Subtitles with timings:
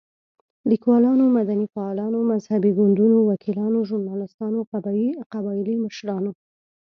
[0.69, 4.59] ليکوالانو، مدني فعالانو، مذهبي ګوندونو، وکيلانو، ژورناليستانو،
[5.33, 6.31] قبايلي مشرانو